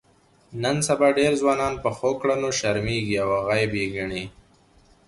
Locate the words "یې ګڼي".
3.81-4.23